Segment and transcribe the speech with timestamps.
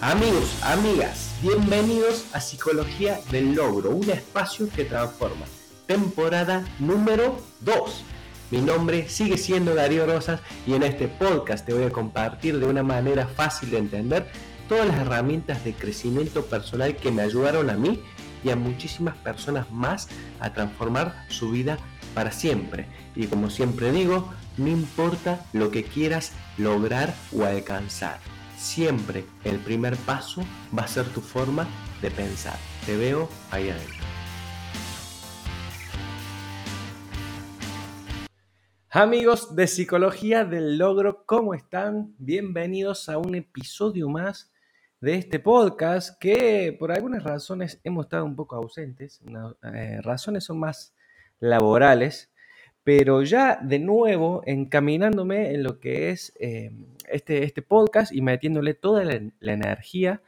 [0.00, 5.46] Amigos, amigas, bienvenidos a Psicología del Logro, un espacio que transforma.
[5.86, 8.04] Temporada número 2.
[8.50, 12.66] Mi nombre sigue siendo Darío Rosas y en este podcast te voy a compartir de
[12.66, 14.26] una manera fácil de entender
[14.68, 18.02] todas las herramientas de crecimiento personal que me ayudaron a mí
[18.42, 20.08] y a muchísimas personas más
[20.40, 21.78] a transformar su vida
[22.14, 22.86] para siempre.
[23.14, 28.18] Y como siempre digo, no importa lo que quieras lograr o alcanzar
[28.64, 30.42] siempre el primer paso
[30.76, 31.68] va a ser tu forma
[32.00, 32.56] de pensar.
[32.86, 34.04] Te veo ahí adentro.
[38.90, 42.14] Amigos de Psicología del Logro, ¿cómo están?
[42.16, 44.52] Bienvenidos a un episodio más
[45.00, 49.20] de este podcast que por algunas razones hemos estado un poco ausentes.
[49.74, 50.94] Eh, razones son más
[51.40, 52.32] laborales,
[52.84, 56.70] pero ya de nuevo encaminándome en lo que es eh,
[57.08, 60.22] este, este podcast y metiéndole toda la, energía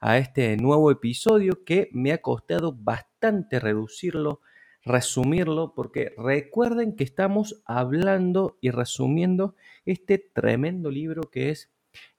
[0.00, 4.40] a este nuevo episodio que me ha costado bastante reducirlo,
[4.84, 11.70] resumirlo, porque recuerden que estamos hablando y resumiendo este tremendo libro que es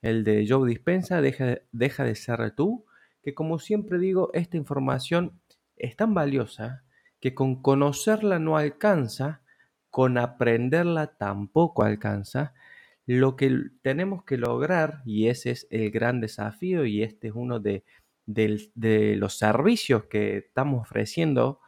[0.02, 2.86] el de Joe Dispensa, Deja, Deja de ser tú,
[3.23, 5.39] que como siempre digo, esta información
[5.77, 6.83] es tan valiosa
[7.19, 9.42] que con conocerla no alcanza,
[9.90, 12.54] con aprenderla tampoco alcanza.
[13.06, 13.52] Lo que
[13.82, 17.84] tenemos que lograr, y ese es el gran desafío, y este es uno de,
[18.26, 21.60] los servicios que estamos ofreciendo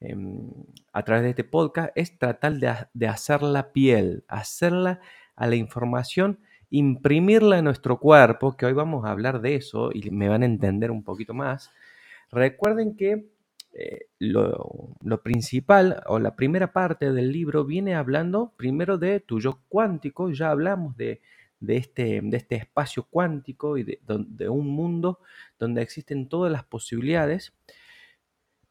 [0.00, 0.50] em,
[0.92, 5.00] a través de este podcast, es tratar de, de hacer la piel, hacerla
[5.36, 10.10] a la información, imprimirla en nuestro cuerpo, que hoy vamos a hablar de eso y
[10.10, 11.72] me van a entender un poquito más.
[12.30, 13.33] Recuerden que
[13.76, 19.64] eh, lo, principal o la primera parte del libro viene hablando primero de tu yo
[19.68, 21.20] cuántico, ya hablamos de,
[21.66, 25.18] este, de este, espacio cuántico y de, de, un mundo
[25.58, 27.52] donde existen todas las posibilidades,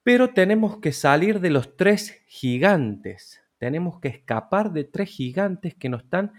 [0.04, 5.90] pero tenemos que salir de los tres gigantes, tenemos que escapar de tres gigantes que
[5.90, 6.32] nos están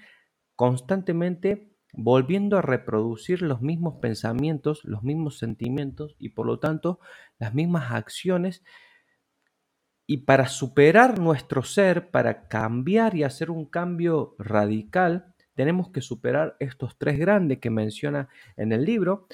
[0.56, 7.00] constantemente volviendo a reproducir los mismos pensamientos, los mismos sentimientos y por lo tanto
[7.38, 8.64] las mismas acciones.
[10.06, 16.56] Y para superar nuestro ser, para cambiar y hacer un cambio radical, tenemos que superar
[16.58, 19.28] estos tres grandes que menciona en el libro,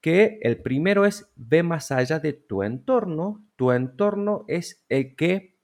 [0.00, 3.44] que el primero es ve más allá de tu entorno.
[3.56, 5.56] Tu entorno es el que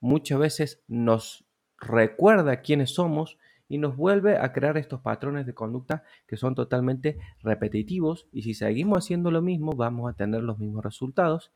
[0.00, 1.44] muchas veces nos
[1.78, 3.38] recuerda quiénes somos,
[3.68, 8.54] y nos vuelve a crear estos patrones de conducta que son totalmente repetitivos y si
[8.54, 11.52] seguimos haciendo lo mismo vamos a tener los mismos resultados.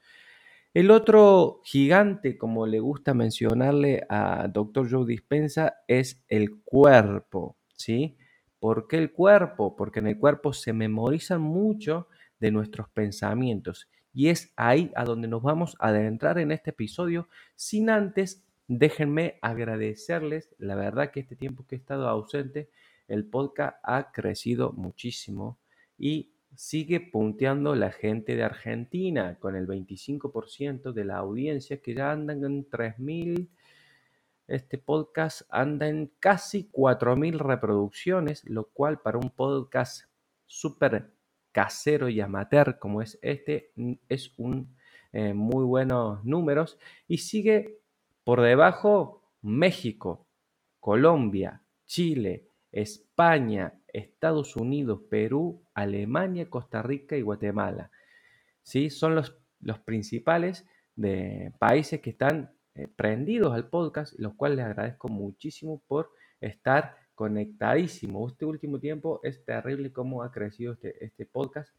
[0.74, 4.90] El otro gigante, como le gusta mencionarle a Dr.
[4.90, 8.16] Joe Dispensa, es el cuerpo, ¿sí?
[8.58, 9.76] ¿Por qué el cuerpo?
[9.76, 12.08] Porque en el cuerpo se memorizan mucho
[12.38, 17.28] de nuestros pensamientos y es ahí a donde nos vamos a adentrar en este episodio
[17.54, 22.68] sin antes Déjenme agradecerles, la verdad que este tiempo que he estado ausente,
[23.08, 25.58] el podcast ha crecido muchísimo
[25.96, 32.12] y sigue punteando la gente de Argentina con el 25% de la audiencia que ya
[32.12, 33.48] andan en 3.000.
[34.46, 40.04] Este podcast anda en casi 4.000 reproducciones, lo cual para un podcast
[40.44, 41.10] súper
[41.52, 43.72] casero y amateur como es este
[44.10, 44.76] es un
[45.12, 47.78] eh, muy buenos números y sigue
[48.28, 50.26] por debajo, México,
[50.80, 57.90] Colombia, Chile, España, Estados Unidos, Perú, Alemania, Costa Rica y Guatemala.
[58.60, 58.90] ¿Sí?
[58.90, 64.66] Son los, los principales de países que están eh, prendidos al podcast, los cuales les
[64.66, 68.28] agradezco muchísimo por estar conectadísimo.
[68.28, 71.74] Este último tiempo es terrible cómo ha crecido este, este podcast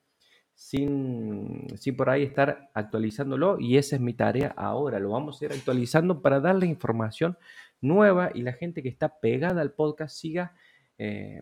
[0.59, 4.99] sin, por ahí estar actualizándolo y esa es mi tarea ahora.
[4.99, 7.37] Lo vamos a ir actualizando para darle información
[7.79, 10.53] nueva y la gente que está pegada al podcast siga,
[10.97, 11.41] eh,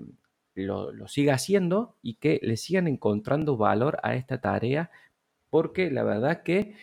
[0.53, 4.91] lo, siga haciendo y que le sigan encontrando valor a esta tarea
[5.49, 6.75] porque la verdad que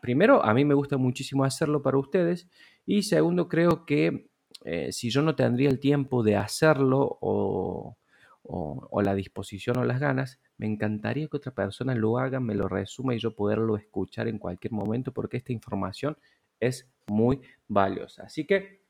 [0.00, 2.48] primero a mí me gusta muchísimo hacerlo para ustedes
[2.84, 4.30] y segundo creo que
[4.64, 7.96] eh, si yo no tendría el tiempo de hacerlo o,
[8.48, 12.68] o la disposición o las ganas, me encantaría que otra persona lo haga, me lo
[12.68, 16.16] resuma y yo poderlo escuchar en cualquier momento porque esta información
[16.60, 18.24] es muy valiosa.
[18.24, 18.84] Así que,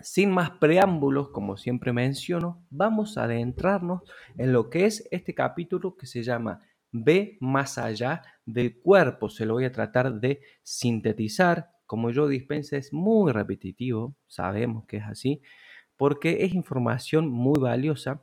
[0.00, 4.02] sin más preámbulos, como siempre menciono, vamos a adentrarnos
[4.36, 9.28] en lo que es este capítulo que se llama Ve más allá del cuerpo.
[9.28, 11.70] Se lo voy a tratar de sintetizar.
[11.84, 15.42] Como yo dispensa es muy repetitivo, sabemos que es así,
[15.98, 18.22] porque es información muy valiosa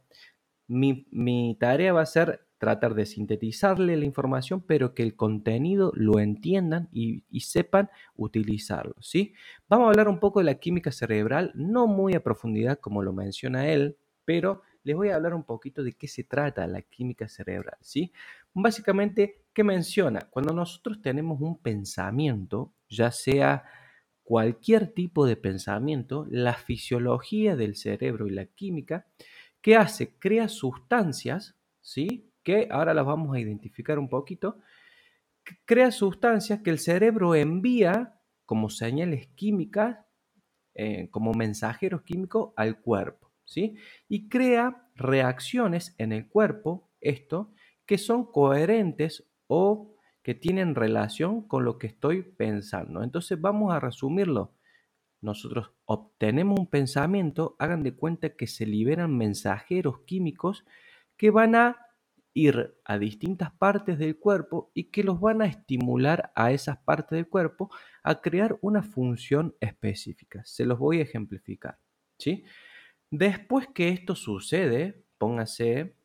[0.68, 6.19] mi, tarea va a ser tratar de sintetizarle la información, pero que el contenido lo
[6.19, 9.33] entiendan y, sepan utilizarlo, ¿sí?
[9.68, 13.13] Vamos a hablar un poco de la química cerebral, no muy a profundidad como lo
[13.13, 17.28] menciona él, pero les voy a hablar un poquito de qué se trata la química
[17.28, 18.12] cerebral, ¿sí?
[18.54, 20.21] Básicamente, ¿qué menciona?
[20.30, 23.66] Cuando nosotros tenemos un pensamiento, ya sea
[24.25, 29.07] cualquier tipo de pensamiento, la fisiología del cerebro y la química,
[29.62, 30.18] ¿qué hace?
[30.18, 32.31] Crea sustancias, ¿sí?
[32.44, 34.57] Que ahora las vamos a identificar un poquito.
[35.66, 40.00] Crea sustancias que el cerebro envía como señales químicas,
[40.74, 43.75] eh, como mensajeros químicos al cuerpo, ¿sí?
[44.10, 47.54] Y crea reacciones en el cuerpo, esto,
[47.86, 49.94] que son coherentes o
[50.25, 53.04] que tienen relación con lo que estoy pensando.
[53.04, 54.56] Entonces vamos a resumirlo.
[55.22, 60.66] Nosotros obtenemos un pensamiento, hagan de cuenta que se liberan mensajeros químicos
[61.16, 61.77] que van a
[62.33, 67.18] ir a distintas partes del cuerpo y que los van a estimular a esas partes
[67.18, 67.69] del cuerpo
[68.01, 70.42] a crear una función específica.
[70.44, 71.78] Se los voy a ejemplificar.
[72.18, 72.45] ¿sí?
[73.12, 75.98] Después que esto sucede, póngase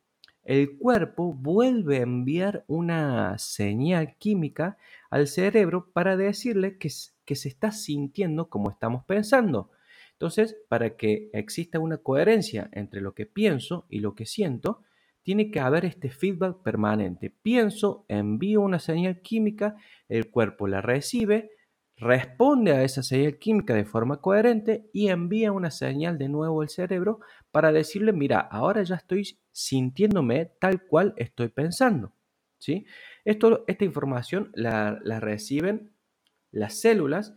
[0.50, 7.70] el cuerpo vuelve a enviar una señal química al cerebro para decirle que, se está
[7.70, 9.70] sintiendo como estamos pensando.
[10.11, 14.82] Entonces, para que exista una coherencia entre lo que pienso y lo que siento,
[15.23, 17.31] tiene que haber este feedback permanente.
[17.31, 19.76] Pienso, envío una señal química,
[20.08, 21.52] el cuerpo la recibe,
[21.97, 26.70] responde a esa señal química de forma coherente y envía una señal de nuevo al
[26.70, 27.20] cerebro
[27.52, 32.14] para decirle, mira, ahora ya estoy sintiéndome tal cual estoy pensando.
[32.58, 32.87] ¿sí?
[33.25, 35.93] Esto, esta información la, reciben
[36.52, 37.35] las células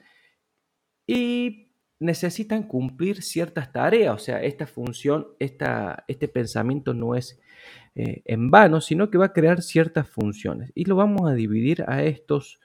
[1.07, 7.39] y necesitan cumplir ciertas tareas, o sea, esta función, esta, este pensamiento no es
[7.95, 10.71] eh, en vano, sino que va a crear ciertas funciones.
[10.75, 12.60] Y lo vamos a dividir a estos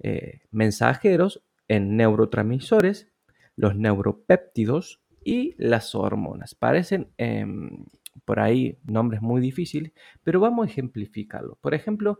[0.00, 3.08] eh, mensajeros en neurotransmisores,
[3.54, 6.54] los neuropéptidos y las hormonas.
[6.54, 7.84] Parecen em,
[8.24, 9.92] por ahí nombres muy difíciles,
[10.22, 11.58] pero vamos a ejemplificarlo.
[11.60, 12.18] Por ejemplo,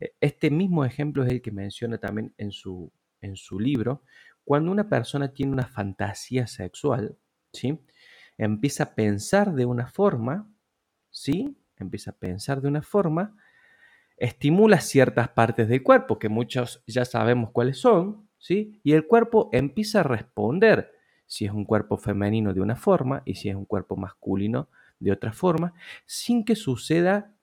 [0.00, 4.02] e, este mismo ejemplo es el que menciona también en su, en su libro.
[4.44, 7.16] Cuando una persona tiene una fantasía sexual,
[7.52, 7.78] ¿sí?
[8.38, 10.48] empieza a pensar de una forma,
[11.10, 11.56] ¿sí?
[11.76, 13.36] empieza a pensar de una forma,
[14.16, 18.80] estimula ciertas partes del cuerpo, que muchos ya sabemos cuáles son, ¿sí?
[18.84, 20.92] Y el cuerpo empieza a responder
[21.26, 24.68] si es un cuerpo femenino de una forma y si es un cuerpo masculino
[25.02, 25.74] de otra forma,
[26.06, 27.34] sin que suceda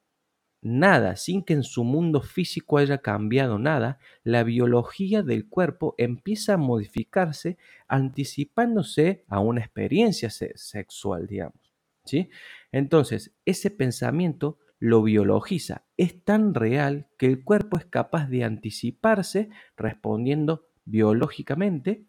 [0.62, 6.56] nada, sin que en su mundo físico haya cambiado nada, la biología del cuerpo empieza
[6.56, 7.58] a modificarse
[7.88, 11.74] anticipándose a una experiencia sexual, digamos.
[12.06, 12.30] ¿sí?
[12.72, 15.86] Entonces, ese pensamiento lo biologiza.
[15.98, 22.06] Es tan real que el cuerpo es capaz de anticiparse respondiendo biológicamente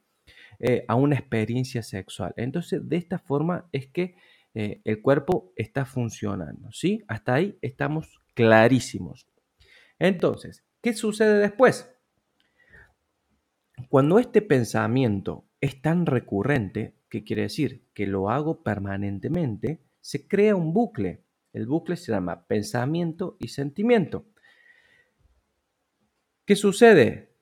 [0.61, 2.33] eh, a una experiencia sexual.
[2.37, 4.15] Entonces, de esta forma es que
[4.55, 6.71] eh, el cuerpo está funcionando.
[6.73, 7.05] ¿sí?
[7.09, 9.27] Hasta ahí estamos clarísimos.
[9.99, 11.91] Entonces, ¿qué sucede después?
[13.89, 17.87] Cuando este pensamiento es tan recurrente, ¿qué quiere decir?
[17.95, 24.27] Que lo hago permanentemente, se crea un bucle el bucle se llama pensamiento y sentimiento.
[26.45, 27.35] ¿Qué sucede?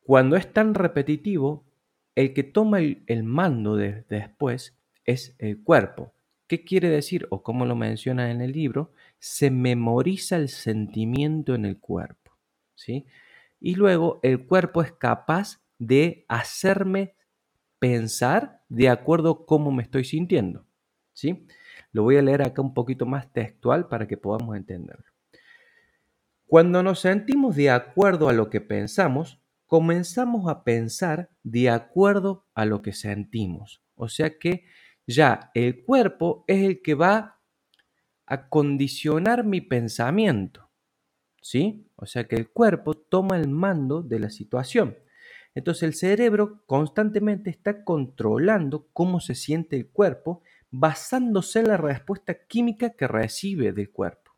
[0.00, 1.64] Cuando es tan repetitivo,
[2.14, 6.12] el que toma el, mando de, después es el cuerpo.
[6.50, 7.28] ¿Qué quiere decir?
[7.30, 8.90] O como lo menciona en el libro,
[9.20, 12.32] se memoriza el sentimiento en el cuerpo.
[12.74, 13.06] ¿sí?
[13.60, 17.14] Y luego el cuerpo es capaz de hacerme
[17.78, 20.66] pensar de acuerdo a cómo me estoy sintiendo.
[21.12, 21.46] ¿sí?
[21.92, 25.06] Lo voy a leer acá un poquito más textual para que podamos entenderlo.
[26.46, 32.64] Cuando nos sentimos de acuerdo a lo que pensamos, comenzamos a pensar de acuerdo a
[32.64, 33.84] lo que sentimos.
[33.94, 34.64] O sea que
[35.06, 37.40] ya el cuerpo es el que va
[38.26, 40.70] a condicionar mi pensamiento.
[41.42, 41.90] ¿Sí?
[41.96, 44.96] O sea que el cuerpo toma el mando de la situación.
[45.54, 52.46] Entonces el cerebro constantemente está controlando cómo se siente el cuerpo basándose en la respuesta
[52.46, 54.30] química que recibe del cuerpo.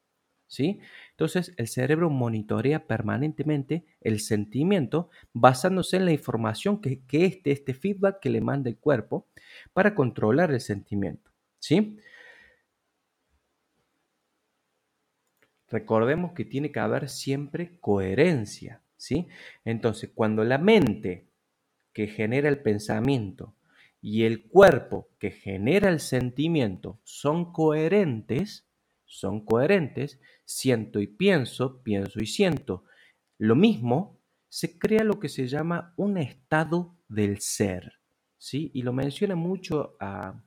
[0.53, 0.81] ¿sí?
[1.23, 8.19] Entonces, el cerebro monitorea permanentemente el sentimiento basándose en la información que, este, este feedback
[8.19, 9.29] que le manda el cuerpo
[9.73, 11.31] para controlar el sentimiento.
[11.61, 12.01] ¿sí?
[15.69, 18.83] Recordemos que tiene que haber siempre coherencia.
[18.97, 19.29] ¿sí?
[19.65, 21.29] Entonces, cuando la mente
[21.93, 23.55] que genera el pensamiento
[24.01, 28.67] y el cuerpo que genera el sentimiento son coherentes,
[29.13, 32.85] son coherentes, siento y pienso, pienso y siento
[33.39, 37.95] lo mismo, se crea lo que se llama un estado del ser.
[38.39, 38.71] ¿sí?
[38.73, 40.43] Y lo menciona mucho a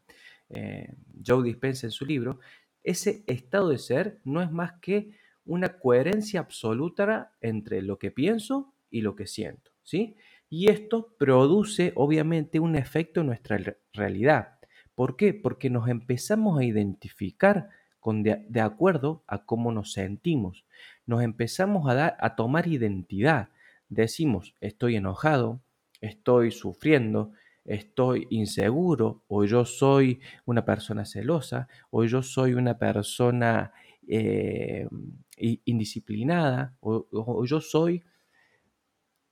[0.50, 0.96] eh,
[1.26, 2.40] Joe Dispenza en su libro.
[2.84, 5.12] Ese estado de ser no es más que
[5.44, 9.72] una coherencia absoluta entre lo que pienso y lo que siento.
[9.84, 10.16] ¿sí?
[10.50, 13.60] Y esto produce obviamente un efecto en nuestra
[13.94, 14.60] realidad.
[14.96, 15.34] ¿Por qué?
[15.34, 17.70] Porque nos empezamos a identificar
[18.06, 20.64] con de, acuerdo a cómo nos sentimos.
[21.08, 23.50] Nos empezamos a, dar, a tomar identidad.
[23.90, 25.60] Decimos, estoy enojado,
[26.02, 27.32] estoy sufriendo,
[27.64, 33.74] estoy inseguro, o yo soy una persona celosa, o yo soy una persona
[34.08, 34.88] eh,
[35.36, 38.04] indisciplinada, o, yo soy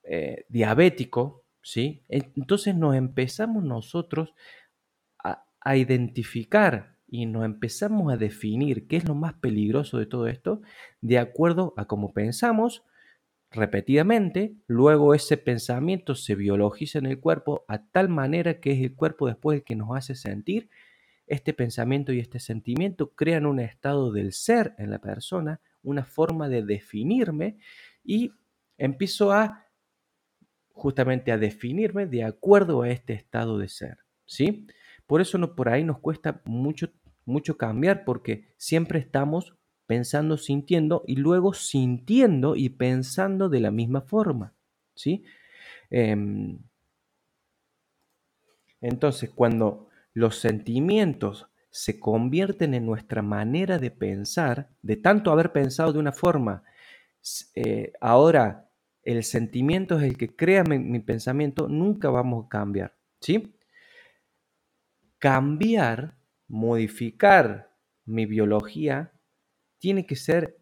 [0.02, 2.02] eh, diabético, ¿sí?
[2.10, 4.34] Entonces nos empezamos nosotros
[5.20, 10.64] a, identificar y nos empezamos a definir qué es lo más peligroso de todo esto
[11.00, 12.82] de acuerdo a cómo pensamos
[13.52, 18.96] repetidamente, luego ese pensamiento se biologiza en el cuerpo a tal manera que es el
[18.96, 20.72] cuerpo después el que nos hace sentir.
[21.28, 26.50] Este pensamiento y este sentimiento crean un estado del ser en la persona, una forma
[26.50, 27.58] de definirme
[28.04, 28.32] y
[28.76, 29.68] empiezo a
[30.72, 34.66] justamente a definirme de acuerdo a este estado de ser, ¿sí?
[35.06, 36.92] Por eso no, por ahí nos cuesta mucho,
[37.26, 44.02] mucho cambiar porque siempre estamos pensando, sintiendo y luego sintiendo y pensando de la misma
[44.02, 44.54] forma,
[44.96, 45.24] ¿sí?
[45.90, 46.60] Em,
[48.82, 55.94] entonces, cuando los sentimientos se convierten en nuestra manera de pensar, de tanto haber pensado
[55.94, 56.64] de una forma,
[57.56, 58.70] eh, ahora
[59.04, 63.56] el sentimiento es el que crea mi, pensamiento, nunca vamos a cambiar, ¿sí?
[65.20, 66.16] Cambiar,
[66.48, 69.14] modificar mi biología,
[69.80, 70.58] tiene que ser,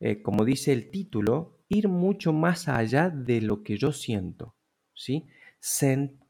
[0.00, 4.56] eh, como dice el título, ir mucho más allá de lo que yo siento,
[4.94, 5.26] ¿sí?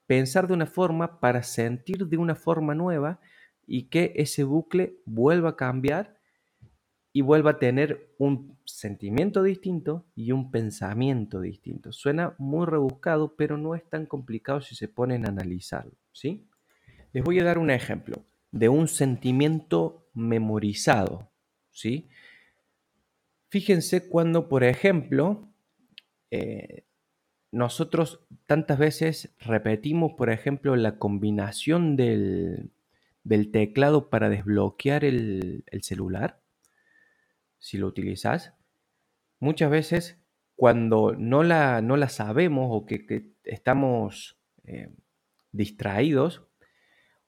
[0.07, 3.21] pensar de una forma para sentir de una forma nueva
[3.67, 6.19] y que ese bucle vuelva a cambiar
[7.13, 11.93] y vuelva a tener un sentimiento distinto y un pensamiento distinto.
[11.93, 16.50] Suena muy rebuscado, pero no es tan complicado si se ponen a analizarlo, ¿sí?
[17.13, 21.31] Les voy a dar un ejemplo de un sentimiento memorizado,
[21.71, 22.09] ¿sí?
[23.49, 25.53] Fíjense cuando, por ejemplo,
[26.31, 26.85] eh,
[27.51, 32.71] nosotros tantas veces repetimos, por ejemplo, la combinación del,
[33.53, 36.41] teclado para desbloquear el celular
[37.61, 38.55] si lo utilizas,
[39.39, 40.19] muchas veces
[40.57, 44.91] cuando no la, no la sabemos o que, estamos eh,
[45.53, 46.43] distraídos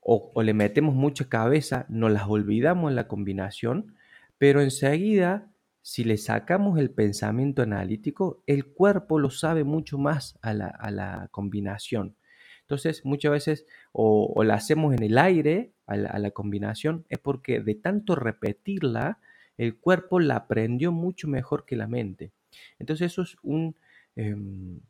[0.03, 3.95] o, le metemos mucha cabeza, nos las olvidamos en la combinación,
[4.37, 5.49] pero enseguida,
[5.81, 12.17] si le sacamos el pensamiento analítico, el cuerpo lo sabe mucho más a la, combinación.
[12.63, 17.75] Entonces, muchas veces o, la hacemos en el aire a la combinación, es porque de
[17.75, 19.19] tanto repetirla,
[19.59, 22.33] el cuerpo la aprendió mucho mejor que la mente.
[22.79, 23.77] Entonces eso es un,
[24.17, 24.81] em,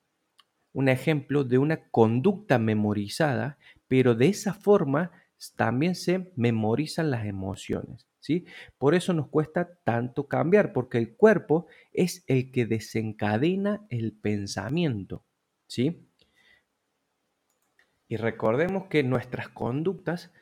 [0.73, 3.59] un ejemplo de una conducta memorizada,
[3.92, 5.11] pero de esa forma
[5.54, 8.08] también se memorizan las emociones.
[8.20, 8.46] ¿sí?
[8.78, 15.26] Por eso nos cuesta tanto cambiar, porque el cuerpo es el que desencadena el pensamiento.
[15.66, 16.08] ¿sí?
[18.08, 20.32] Y recordemos que nuestras conductas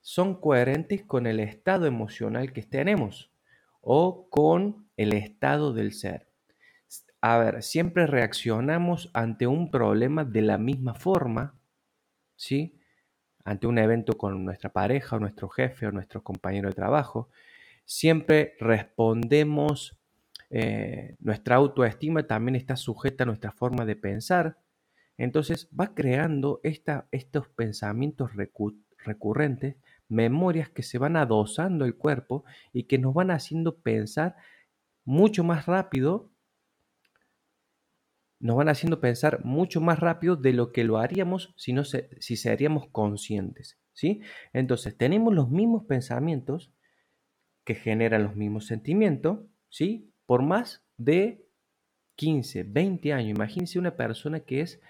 [0.00, 3.30] son coherentes con el estado emocional que tenemos
[3.82, 6.30] o con el estado del ser.
[7.20, 11.60] A ver, siempre reaccionamos ante un problema de la misma forma,
[12.36, 12.75] ¿sí?
[13.46, 17.30] Ante un evento con nuestra pareja o nuestro jefe o nuestro compañero de trabajo,
[17.84, 19.96] siempre respondemos,
[20.50, 24.58] eh, nuestra autoestima también está sujeta a nuestra forma de pensar,
[25.16, 28.32] entonces va creando estos pensamientos
[29.04, 29.76] recurrentes
[30.08, 34.34] memorias que se van adosando el cuerpo y que nos van haciendo pensar
[35.04, 36.32] mucho más rápido,
[38.38, 42.36] nos van haciendo pensar mucho más rápido de lo que lo haríamos si, no si
[42.36, 43.78] seríamos conscientes.
[43.92, 44.20] ¿sí?
[44.52, 46.72] Entonces, tenemos los mismos pensamientos
[47.64, 50.12] que generan los mismos sentimientos, ¿sí?
[50.26, 51.46] por más de
[52.16, 53.30] 15, 20 años.
[53.30, 54.80] Imagínense una persona que es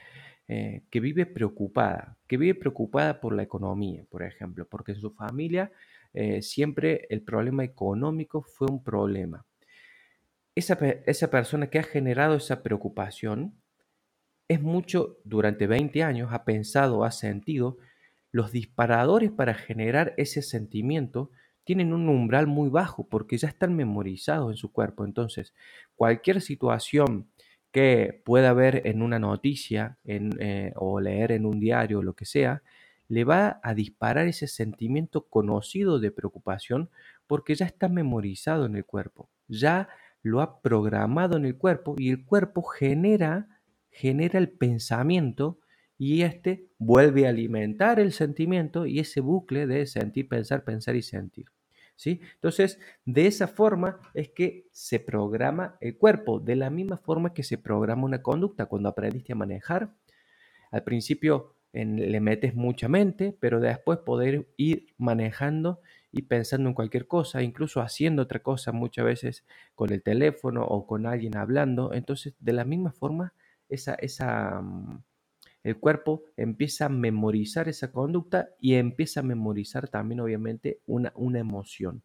[0.49, 5.11] eh, que vive preocupada, que vive preocupada por la economía, por ejemplo, porque en su
[5.13, 5.73] familia
[6.13, 9.45] eh, siempre el problema económico fue un problema.
[10.57, 13.55] Esa, esa persona que ha generado esa preocupación
[14.49, 17.79] es mucho, durante 20 años, ha pensado, ha sentido,
[18.33, 21.31] los disparadores para generar ese sentimiento
[21.65, 25.05] tienen un umbral muy bajo porque ya están memorizados en su cuerpo.
[25.05, 25.53] Entonces,
[25.97, 27.29] cualquier situación
[27.73, 32.25] que pueda ver en una noticia eh, o leer en un diario o lo que
[32.25, 32.63] sea,
[33.09, 36.89] le va a disparar ese sentimiento conocido de preocupación
[37.27, 39.89] porque ya está memorizado en el cuerpo, ya
[40.27, 45.61] lo ha programado en el cuerpo y el cuerpo genera, genera el pensamiento
[45.99, 51.03] y este vuelve a alimentar el sentimiento y ese bucle de sentir, pensar, pensar y
[51.03, 51.47] sentir.
[51.95, 52.21] ¿Sí?
[52.35, 57.43] Entonces, de esa forma es que se programa el cuerpo, de la misma forma que
[57.43, 58.67] se programa una conducta.
[58.67, 59.95] Cuando aprendiste a manejar,
[60.73, 65.81] al principio le metes mucha mente, pero después poder ir manejando
[66.17, 69.45] y pensando en cualquier cosa, incluso haciendo otra cosa muchas veces
[69.75, 71.93] con el teléfono o con alguien hablando.
[71.93, 73.35] Entonces, de la misma forma,
[73.69, 75.05] esa, esa, mm,
[75.63, 81.39] el cuerpo empieza a memorizar esa conducta y empieza a memorizar también, obviamente, una, una
[81.39, 82.03] emoción.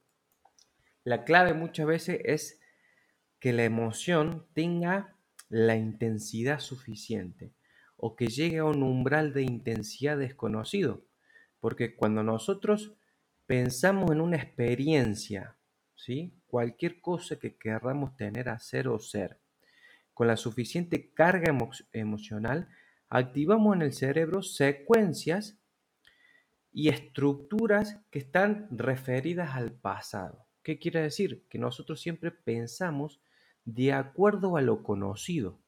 [1.05, 2.59] La clave muchas veces es
[3.39, 5.15] que la emoción tenga
[5.47, 7.53] la intensidad suficiente
[7.95, 11.05] o que llegue a un umbral de intensidad desconocido.
[11.61, 12.97] Porque cuando nosotros
[13.51, 15.57] pensamos en una experiencia,
[15.93, 16.33] ¿sí?
[16.47, 19.41] cualquier cosa que querramos tener, hacer o ser,
[20.13, 21.53] con la suficiente carga
[21.91, 22.69] emocional,
[23.09, 25.59] activamos en el cerebro secuencias
[26.71, 30.47] y estructuras que están referidas al pasado.
[30.63, 31.45] ¿Qué quiere decir?
[31.49, 33.19] Que nosotros siempre pensamos
[33.65, 35.59] de acuerdo a lo conocido,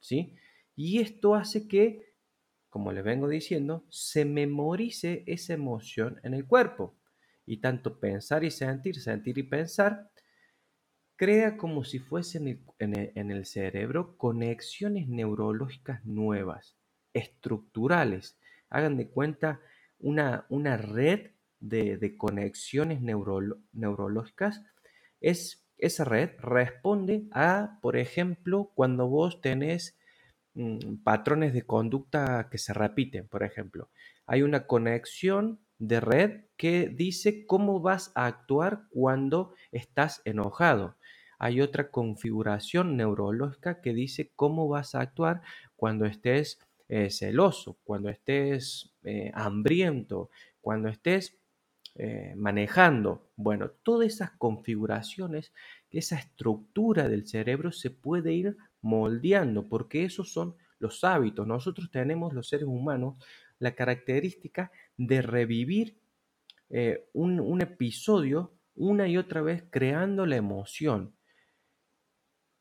[0.00, 0.36] ¿sí?
[0.76, 2.12] Y esto hace que,
[2.68, 6.94] como les vengo diciendo, se memorice esa emoción en el cuerpo.
[7.44, 10.10] Y tanto pensar y sentir, sentir y pensar,
[11.16, 16.76] crea como si fuesen en el, cerebro conexiones neurológicas nuevas,
[17.12, 18.38] estructurales.
[18.70, 19.60] Hagan de cuenta
[19.98, 24.62] una, una red de, conexiones neurológicas.
[25.20, 29.96] Es, esa red responde a, por ejemplo, cuando vos tenés
[30.54, 33.90] Mm, patrones de conducta que se repiten, por ejemplo.
[34.26, 40.94] Hay una conexión de red que dice cómo vas a actuar cuando estás enojado.
[41.40, 45.42] Hay otra configuración neurológica que dice cómo vas a actuar
[45.74, 51.36] cuando estés eh, celoso, cuando estés eh, hambriento, cuando estés
[51.96, 53.32] eh, manejando.
[53.34, 55.52] Bueno, todas esas configuraciones,
[55.90, 61.44] esa estructura del cerebro se puede ir moldeando, porque esos son los hábitos.
[61.44, 63.16] Nosotros tenemos, los seres humanos,
[63.58, 66.01] la característica de revivir
[66.74, 71.14] eh, un, episodio una y otra vez creando la emoción.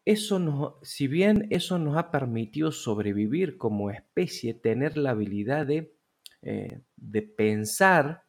[0.04, 5.96] Eso si bien eso nos ha permitido sobrevivir como especie, tener la habilidad de,
[6.42, 8.24] eh, de pensar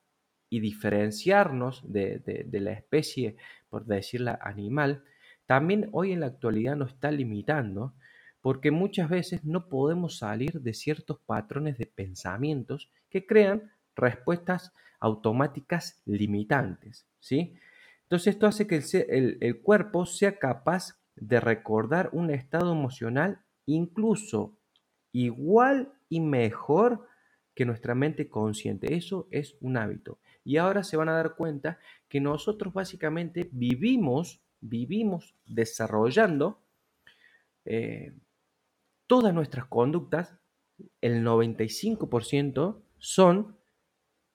[0.48, 3.36] y diferenciarnos de, de, la especie,
[3.68, 5.02] por decirla animal,
[5.46, 7.94] también hoy en la actualidad nos está limitando
[8.40, 16.00] porque muchas veces no podemos salir de ciertos patrones de pensamientos que crean respuestas automáticas
[16.04, 17.54] limitantes, ¿sí?
[18.02, 24.58] Entonces esto hace que el, el cuerpo sea capaz de recordar un estado emocional incluso
[25.12, 27.06] igual y mejor
[27.54, 28.94] que nuestra mente consciente.
[28.94, 30.18] Eso es un hábito.
[30.44, 31.78] Y ahora se van a dar cuenta
[32.08, 36.62] que nosotros básicamente vivimos vivimos desarrollando
[37.64, 38.14] eh,
[39.06, 40.38] todas nuestras conductas,
[41.00, 43.58] el 95% son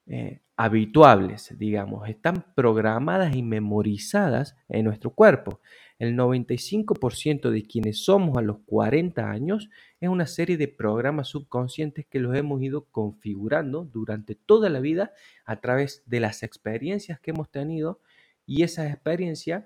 [0.07, 5.59] eh, habituables, digamos, están programadas y memorizadas en nuestro cuerpo.
[5.99, 12.05] El 95% de quienes somos a los 40 años es una serie de programas subconscientes
[12.05, 15.11] que los hemos ido configurando durante toda la vida
[15.45, 17.99] a través de las experiencias que hemos tenido
[18.45, 19.65] y esas experiencias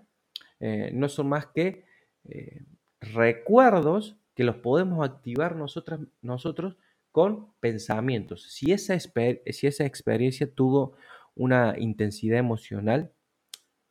[0.60, 1.86] eh, no son más que
[2.26, 2.64] eh,
[3.00, 6.78] recuerdos que los podemos activar nosotros, nosotros
[7.12, 8.44] con pensamientos.
[8.52, 10.96] Si esa, si esa experiencia tuvo
[11.36, 13.12] una intensidad emocional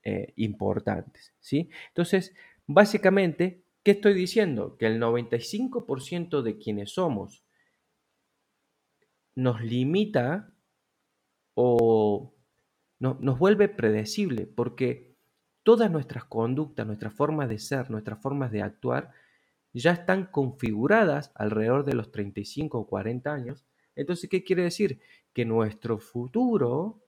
[0.03, 1.21] eh, importante.
[1.41, 1.69] ¿sí?
[1.89, 2.35] Entonces,
[2.67, 4.77] básicamente, ¿qué estoy diciendo?
[4.79, 7.45] Que el 95% de quienes somos
[9.35, 10.53] nos limita
[11.55, 12.35] o
[12.99, 15.15] no, nos vuelve predecible, porque
[15.63, 19.13] todas nuestras conductas, nuestras formas de ser, nuestras formas de actuar,
[19.73, 23.67] ya están configuradas alrededor de los 35 o 40 años.
[23.95, 25.01] Entonces, ¿qué quiere decir?
[25.33, 27.03] Que nuestro futuro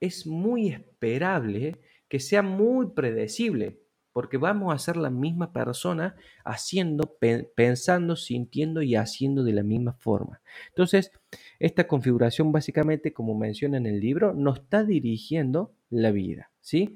[0.00, 3.80] es muy esperable, que sea muy predecible,
[4.12, 6.14] porque vamos a ser la misma persona
[6.44, 7.18] haciendo,
[7.56, 10.40] pensando, sintiendo y haciendo de la misma forma.
[10.68, 11.10] Entonces,
[11.58, 16.52] esta configuración básicamente, como menciona en el libro, nos está dirigiendo la vida.
[16.60, 16.94] ¿sí?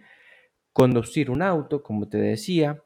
[0.73, 2.85] Conducir un auto, como te decía,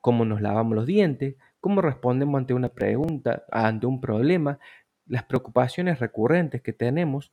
[0.00, 4.60] cómo nos lavamos los dientes, cómo respondemos ante una pregunta, ante un problema,
[5.08, 7.32] las preocupaciones recurrentes que tenemos,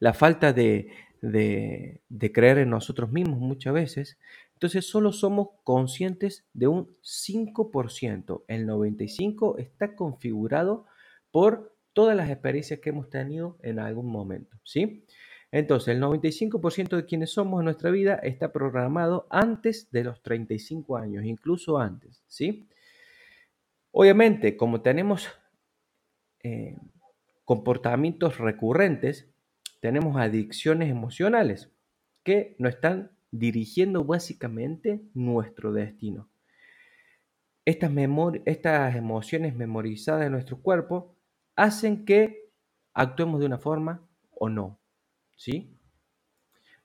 [0.00, 0.90] la falta de,
[1.20, 4.18] de, creer en nosotros mismos muchas veces.
[4.54, 8.42] Entonces solo somos conscientes de un 5%.
[8.48, 10.86] El 95% está configurado
[11.30, 14.58] por todas las experiencias que hemos tenido en algún momento.
[14.64, 15.04] ¿sí?
[15.52, 20.96] Entonces, el 95% de quienes somos en nuestra vida está programado antes de los 35
[20.96, 22.24] años, incluso antes.
[22.26, 22.66] ¿sí?
[23.90, 25.28] Obviamente, como tenemos
[26.42, 26.78] eh,
[27.44, 29.28] comportamientos recurrentes,
[29.80, 31.70] tenemos adicciones emocionales
[32.24, 36.30] que nos están dirigiendo básicamente nuestro destino.
[37.66, 37.90] Estas,
[38.46, 41.14] estas emociones memorizadas en nuestro cuerpo
[41.56, 42.50] hacen que
[42.94, 44.81] actuemos de una forma o no.
[45.36, 45.76] ¿Sí?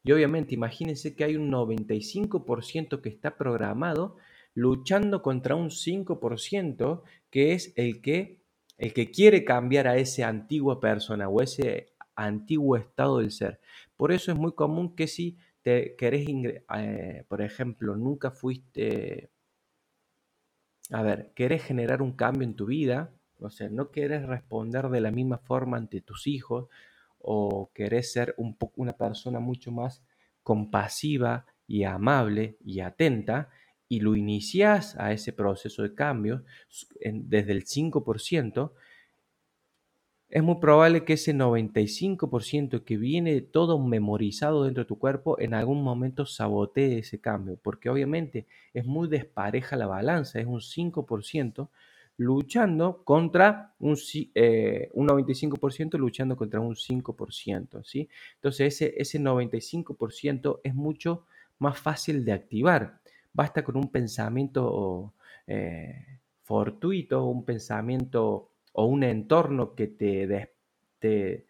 [0.04, 4.16] Y obviamente imagínense que hay un 95% que está programado
[4.54, 8.42] luchando contra un 5% que es el que,
[8.78, 13.60] el que quiere cambiar a esa antigua persona o ese antiguo estado del ser.
[13.96, 19.30] Por eso es muy común que si te querés, eh, por ejemplo, nunca fuiste,
[20.90, 25.02] a ver, querés generar un cambio en tu vida, o sea, no querés responder de
[25.02, 26.70] la misma forma ante tus hijos,
[27.30, 30.02] o querés ser un una persona mucho más
[30.44, 33.50] compasiva y amable y atenta,
[33.90, 36.44] y lo iniciás a ese proceso de cambio
[37.04, 38.72] desde el 5%,
[40.30, 45.54] es muy probable que ese 95% que viene todo memorizado dentro de tu cuerpo en
[45.54, 51.70] algún momento sabotee ese cambio, porque obviamente es muy despareja la balanza, es un 5%
[52.18, 53.96] luchando contra un,
[54.34, 58.10] eh, un 95% luchando contra un 5%, ¿sí?
[58.36, 61.26] Entonces ese, ese 95% es mucho
[61.60, 63.00] más fácil de activar.
[63.34, 65.14] Basta con un pensamiento
[65.46, 70.50] eh, fortuito, un pensamiento o un entorno que te,
[71.00, 71.46] te,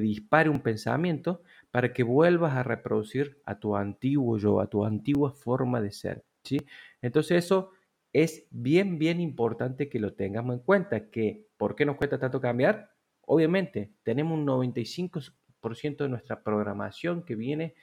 [0.00, 5.30] dispare un pensamiento para que vuelvas a reproducir a tu antiguo yo, a tu antigua
[5.30, 6.24] forma de ser.
[6.42, 6.58] ¿sí?
[7.00, 7.70] Entonces eso
[8.14, 12.40] es bien, bien importante que lo tengamos en cuenta, que ¿por qué nos cuesta tanto
[12.40, 12.92] cambiar?
[13.22, 17.74] Obviamente, tenemos un 95% de nuestra programación que viene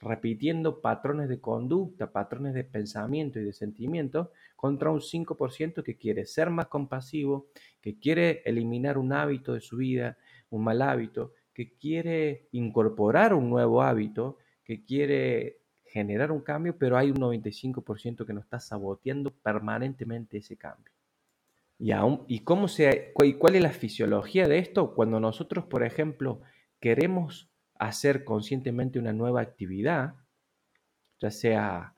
[0.00, 6.26] repitiendo patrones de conducta, patrones de pensamiento y de sentimiento contra un 5% que quiere
[6.26, 7.48] ser más compasivo,
[7.80, 10.18] que quiere eliminar un hábito de su vida,
[10.50, 15.60] un mal hábito, que quiere incorporar un nuevo hábito, que quiere
[15.90, 20.92] generar un cambio, pero hay un 95% que nos está saboteando permanentemente ese cambio.
[21.78, 21.92] Y,
[22.26, 24.94] ¿Y cómo se, cuál es la fisiología de esto?
[24.94, 26.40] Cuando nosotros, por ejemplo,
[26.80, 30.14] queremos hacer conscientemente una nueva actividad,
[31.20, 31.94] ya sea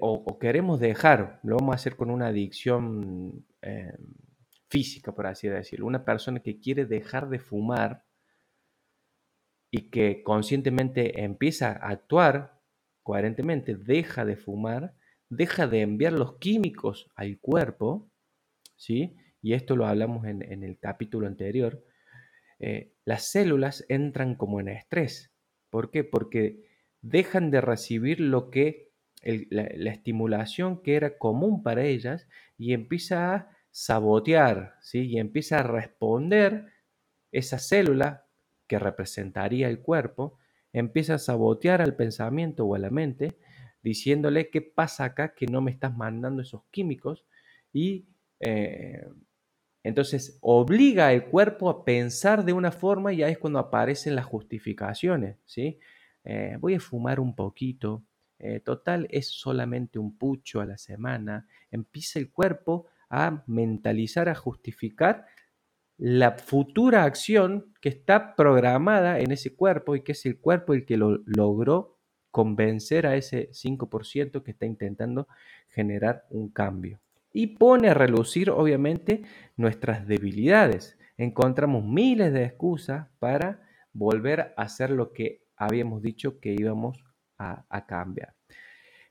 [0.00, 3.96] o, queremos dejar, lo vamos a hacer con una adicción eh,
[4.68, 8.04] física, por así decirlo, una persona que quiere dejar de fumar
[9.70, 12.53] y que conscientemente empieza a actuar
[13.04, 14.94] coherentemente, deja de fumar,
[15.28, 18.10] deja de enviar los químicos al cuerpo,
[18.76, 19.14] ¿sí?
[19.40, 21.84] Y esto lo hablamos en, el capítulo anterior,
[22.58, 25.30] eh, las células entran como en estrés.
[25.70, 26.02] ¿Por qué?
[26.02, 26.64] Porque
[27.02, 28.90] dejan de recibir lo que
[29.50, 35.06] la, estimulación que era común para ellas y empieza a sabotear, ¿sí?
[35.06, 36.72] Y empieza a responder
[37.32, 38.26] esa célula
[38.66, 40.38] que representaría el cuerpo,
[40.74, 43.38] empieza a sabotear al pensamiento o a la mente,
[43.82, 47.24] diciéndole qué pasa acá que no me estás mandando esos químicos
[47.72, 48.06] y
[48.40, 49.06] eh,
[49.82, 54.26] entonces obliga al cuerpo a pensar de una forma y ahí es cuando aparecen las
[54.26, 55.78] justificaciones, ¿sí?
[56.24, 58.02] Eh, voy a fumar un poquito,
[58.38, 61.46] eh, total es solamente un pucho a la semana.
[61.70, 65.26] Empieza el cuerpo a mentalizar, a justificar
[65.96, 70.84] la futura acción que está programada en ese cuerpo y que es el cuerpo el
[70.84, 71.98] que lo logró
[72.30, 75.28] convencer a ese 5% que está intentando
[75.68, 77.00] generar un cambio
[77.34, 79.24] y pone a relucir obviamente
[79.56, 80.96] nuestras debilidades.
[81.18, 83.60] Encontramos miles de excusas para
[83.92, 87.04] volver a hacer lo que habíamos dicho que íbamos
[87.36, 88.34] a, cambiar.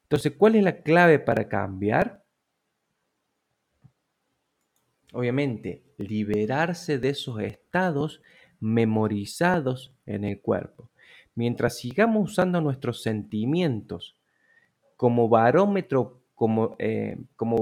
[0.04, 2.23] Entonces, ¿cuál es la clave para cambiar?
[5.14, 8.22] Obviamente, liberarse de esos estados
[8.60, 10.90] memorizados en el cuerpo.
[11.36, 14.18] Mientras sigamos usando nuestros sentimientos
[14.98, 17.58] como barómetro como, eh, como,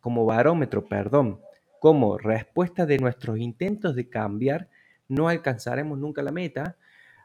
[0.00, 1.40] como barómetro, perdón,
[1.80, 4.68] como respuesta de nuestros intentos de cambiar,
[5.08, 6.76] no alcanzaremos nunca la meta,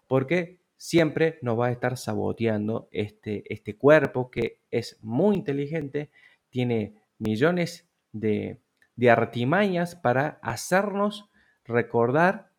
[0.08, 6.10] porque siempre nos va a estar saboteando este, este cuerpo que es muy inteligente,
[6.50, 8.60] tiene millones de,
[8.98, 11.30] de artimañas para hacernos
[11.64, 12.52] recordar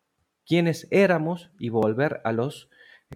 [0.45, 2.69] quiénes éramos y volver a los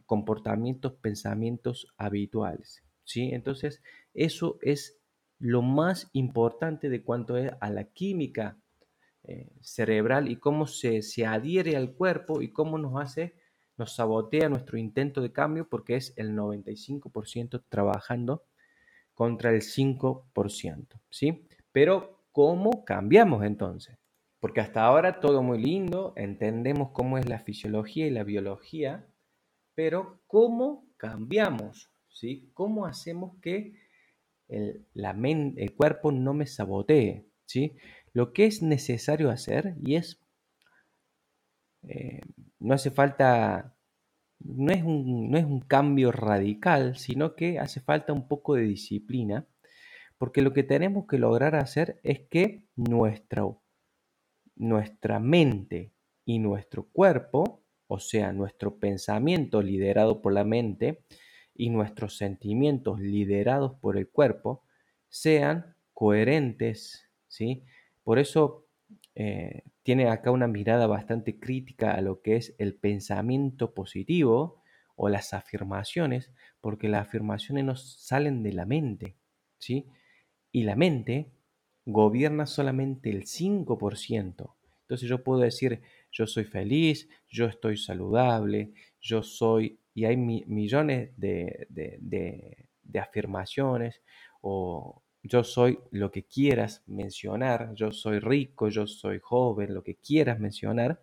[0.06, 2.84] comportamientos, pensamientos habituales.
[3.04, 3.32] ¿sí?
[3.32, 3.82] Entonces,
[4.14, 5.00] eso es
[5.40, 8.58] lo más importante de cuanto es a la química
[9.24, 13.36] eh, cerebral y cómo se, se adhiere al cuerpo y cómo nos hace,
[13.78, 18.44] nos sabotea nuestro intento de cambio porque es el 95% trabajando
[19.14, 21.48] contra el 5%, ¿sí?
[21.72, 23.98] Pero ¿cómo cambiamos entonces?
[24.42, 29.08] Porque hasta ahora todo muy lindo, entendemos cómo es la fisiología y la biología,
[29.76, 31.90] pero ¿cómo cambiamos?
[32.10, 32.50] ¿sí?
[32.54, 33.80] ¿Cómo hacemos que
[34.50, 34.86] el,
[35.78, 37.26] cuerpo no me sabotee?
[37.46, 37.78] ¿sí?
[38.12, 40.20] Lo que es necesario hacer y es,
[41.84, 42.20] eh,
[42.60, 43.76] no hace falta,
[44.40, 49.48] no es un cambio radical, sino que hace falta un poco de disciplina,
[50.18, 53.50] porque lo que tenemos que lograr hacer es que nuestra,
[55.20, 55.94] mente
[56.26, 61.04] y nuestro cuerpo, o sea, nuestro pensamiento liderado por la mente,
[61.56, 64.64] y nuestros sentimientos liderados por el cuerpo
[65.10, 67.64] sean coherentes, ¿sí?
[68.04, 68.68] Por eso
[69.16, 74.64] eh, tiene acá una mirada bastante crítica a lo que es el pensamiento positivo
[74.96, 79.18] o las afirmaciones, porque las afirmaciones nos salen de la mente,
[79.58, 79.88] ¿sí?
[80.54, 81.34] Y la mente
[81.86, 84.56] gobierna solamente el 5%.
[84.82, 91.12] Entonces yo puedo decir, yo soy feliz, yo estoy saludable, yo soy y hay millones
[91.18, 92.68] de,
[93.00, 94.02] afirmaciones
[94.42, 99.96] o yo soy lo que quieras mencionar, yo soy rico, yo soy joven, lo que
[99.96, 101.02] quieras mencionar,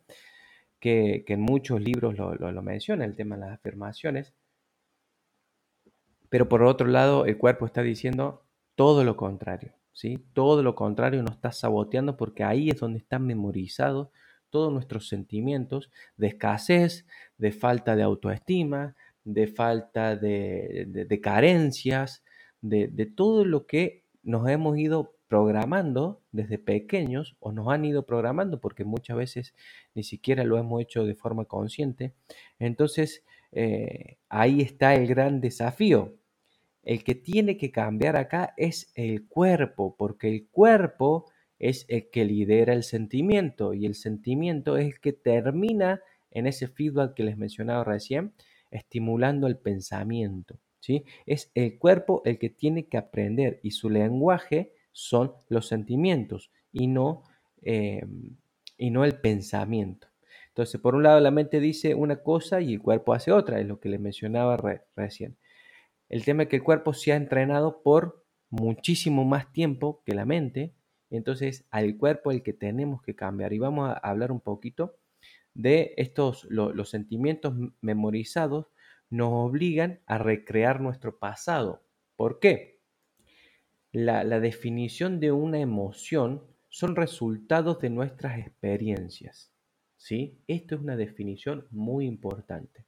[0.78, 4.34] que, en muchos libros lo, lo, menciona el tema de las afirmaciones.
[6.28, 8.44] Pero por otro lado, el cuerpo está diciendo
[8.80, 10.24] todo lo contrario, ¿sí?
[10.32, 14.08] Todo lo contrario nos está saboteando porque ahí es donde están memorizados
[14.48, 22.24] todos nuestros sentimientos de escasez, de falta de autoestima, de falta de, carencias,
[22.62, 28.60] de, todo lo que nos hemos ido programando desde pequeños o nos han ido programando
[28.60, 29.54] porque muchas veces
[29.94, 32.14] ni siquiera lo hemos hecho de forma consciente.
[32.58, 36.14] Entonces, eh, ahí está el gran desafío.
[36.82, 41.26] El que tiene que cambiar acá es el cuerpo, porque el cuerpo
[41.58, 46.68] es el que lidera el sentimiento y el sentimiento es el que termina en ese
[46.68, 48.32] feedback que les mencionaba recién,
[48.70, 50.58] estimulando el pensamiento.
[50.80, 51.04] ¿sí?
[51.26, 56.86] Es el cuerpo el que tiene que aprender y su lenguaje son los sentimientos y
[56.86, 57.22] no,
[57.62, 58.36] em,
[58.78, 60.08] y no el pensamiento.
[60.48, 63.66] Entonces, por un lado, la mente dice una cosa y el cuerpo hace otra, es
[63.66, 64.56] lo que les mencionaba
[64.96, 65.36] recién.
[66.10, 70.26] El tema es que el cuerpo se ha entrenado por muchísimo más tiempo que la
[70.26, 70.74] mente
[71.10, 73.52] entonces, al cuerpo el que tenemos que cambiar.
[73.52, 74.96] Y vamos a hablar un poquito
[75.54, 78.66] de estos, los sentimientos memorizados
[79.10, 81.82] nos obligan a recrear nuestro pasado.
[82.14, 82.80] ¿Por qué?
[83.90, 89.52] La, la definición de una emoción son resultados de nuestras experiencias.
[89.96, 90.38] ¿sí?
[90.46, 92.86] Esto es una definición muy importante.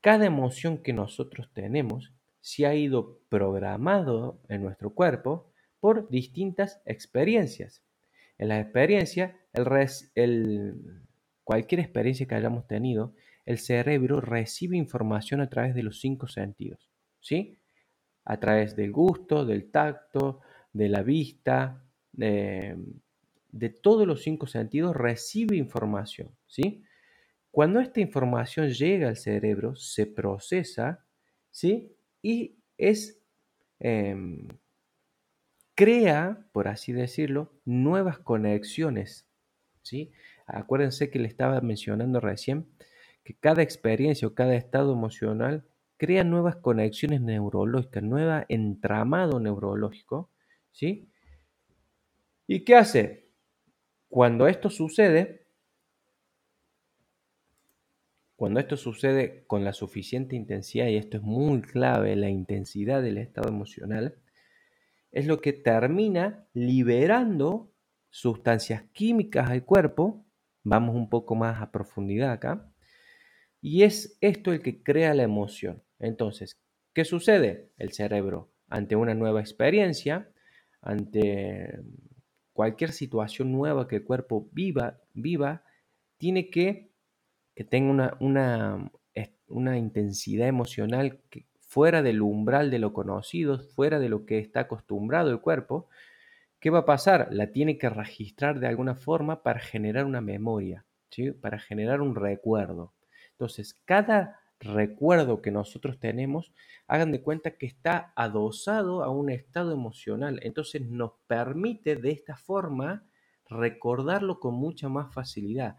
[0.00, 5.50] Cada emoción que nosotros tenemos se ha ido programado en nuestro cuerpo
[5.80, 7.82] por distintas experiencias.
[8.38, 10.74] En la experiencia, el,
[11.44, 16.90] cualquier experiencia que hayamos tenido, el cerebro recibe información a través de los cinco sentidos,
[17.20, 17.58] ¿sí?
[18.24, 20.40] A través del gusto, del tacto,
[20.72, 22.76] de la vista, de,
[23.82, 26.84] todos los cinco sentidos recibe información, ¿sí?
[27.50, 31.04] Cuando esta información llega al cerebro, se procesa,
[31.50, 31.96] ¿sí?
[32.22, 33.20] Y es
[33.78, 34.48] em,
[35.74, 39.26] crea, por así decirlo, nuevas conexiones.
[39.82, 40.12] ¿sí?
[40.46, 42.66] Acuérdense que le estaba mencionando recién
[43.24, 45.64] que cada experiencia o cada estado emocional
[45.96, 50.30] crea nuevas conexiones neurológicas, nuevo entramado neurológico.
[50.70, 51.10] ¿sí?
[52.46, 53.30] ¿Y qué hace?
[54.08, 55.39] Cuando esto sucede,
[58.40, 63.18] cuando esto sucede con la suficiente intensidad, y esto es muy clave, la intensidad del
[63.18, 64.16] estado emocional,
[65.12, 67.70] es lo que termina liberando
[68.08, 70.24] sustancias químicas al cuerpo,
[70.62, 72.72] vamos un poco más a profundidad acá,
[73.60, 75.82] y es esto el que crea la emoción.
[75.98, 76.58] Entonces,
[76.94, 77.68] ¿qué sucede?
[77.76, 80.30] El cerebro, ante una nueva experiencia,
[80.80, 81.78] ante
[82.54, 85.62] cualquier situación nueva que el cuerpo viva, viva
[86.16, 86.89] tiene que,
[87.54, 88.90] que tenga una,
[89.48, 94.60] una intensidad emocional que, fuera del umbral de lo conocido, fuera de lo que está
[94.60, 95.88] acostumbrado el cuerpo,
[96.58, 97.28] ¿qué va a pasar?
[97.30, 101.30] La tiene que registrar de alguna forma para generar una memoria, ¿sí?
[101.30, 102.92] para generar un recuerdo.
[103.32, 106.52] Entonces, cada recuerdo que nosotros tenemos,
[106.86, 110.38] hagan de cuenta que está adosado a un estado emocional.
[110.42, 113.04] Entonces nos permite de esta forma
[113.48, 115.76] recordarlo con mucha más facilidad.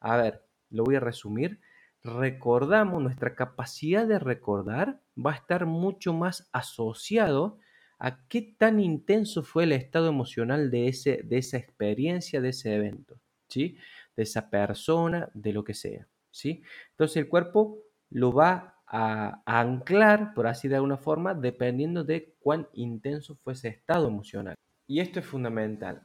[0.00, 1.60] A ver, lo voy a resumir.
[2.02, 7.58] Recordamos, nuestra capacidad de recordar va a estar mucho más asociado
[7.98, 12.74] a qué tan intenso fue el estado emocional de, ese, de esa experiencia, de ese
[12.74, 13.76] evento, ¿sí?
[14.16, 16.62] De esa persona, de lo que sea, ¿sí?
[16.92, 17.78] Entonces el cuerpo
[18.08, 23.68] lo va a, anclar, por así de alguna forma, dependiendo de cuán intenso fue ese
[23.68, 24.56] estado emocional.
[24.86, 26.02] Y esto es fundamental.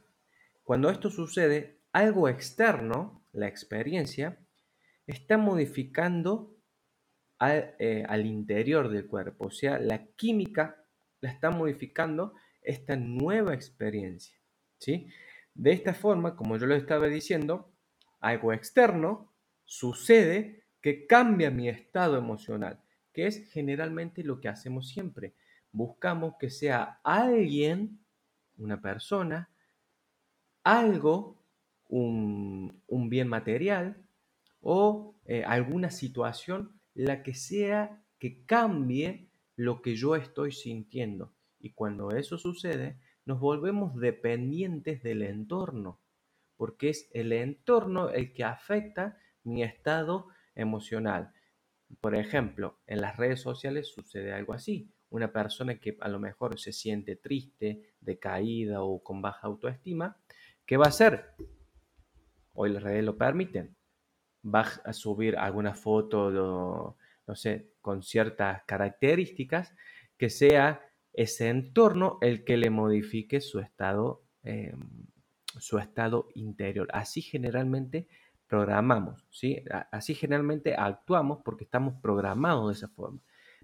[0.62, 4.38] Cuando esto sucede, algo externo, la experiencia,
[5.06, 6.56] está modificando
[7.38, 10.84] al, eh, al, interior del cuerpo, o sea, la química
[11.20, 14.38] la está modificando esta nueva experiencia,
[14.78, 15.08] ¿sí?
[15.54, 17.72] De esta forma, como yo lo estaba diciendo,
[18.20, 19.32] algo externo
[19.64, 25.34] sucede que cambia mi estado emocional, que es generalmente lo que hacemos siempre.
[25.72, 28.04] Buscamos que sea alguien,
[28.58, 29.50] una persona,
[30.62, 31.42] algo,
[31.88, 34.05] un, bien material
[34.60, 41.34] o eh, alguna situación, la que sea que cambie lo que yo estoy sintiendo.
[41.58, 46.00] Y cuando eso sucede, nos volvemos dependientes del entorno,
[46.56, 51.32] porque es el entorno el que afecta mi estado emocional.
[52.00, 54.92] Por ejemplo, en las redes sociales sucede algo así.
[55.08, 60.16] Una persona que a lo mejor se siente triste, decaída o con baja autoestima,
[60.64, 61.34] ¿qué va a hacer?
[62.52, 63.76] Hoy las redes lo permiten.
[64.46, 69.74] Va a subir alguna foto, no sé, con ciertas características
[70.16, 70.80] que sea
[71.12, 75.06] ese entorno el que le modifique su estado, em,
[75.58, 76.88] su estado interior.
[76.92, 78.06] Así generalmente
[78.46, 79.64] programamos, ¿sí?
[79.90, 83.20] Así generalmente actuamos porque estamos programados de esa forma.